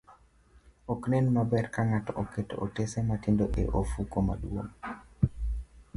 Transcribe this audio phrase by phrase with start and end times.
[0.93, 4.75] Ok nen maber ka ng'ato oketo otese matindo e ofuko maduong',